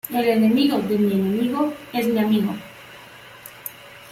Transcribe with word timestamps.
El 0.11 0.27
enemigo 0.27 0.79
de 0.79 0.97
mi 0.97 1.13
enemigo 1.13 1.71
es 1.93 2.07
mi 2.07 2.17
amigo 2.17 2.55